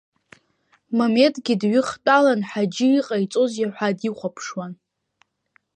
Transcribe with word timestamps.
Мемедгьы 0.95 1.53
дҩыхтәалан 1.61 2.41
Ҳаџьы 2.49 2.87
иҟаиҵозеи 2.97 3.67
ҳәа 3.75 3.89
дихәаԥшуан. 3.97 4.73